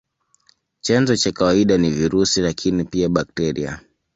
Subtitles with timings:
[0.81, 3.79] Chanzo cha kawaida ni virusi, lakini pia bakteria.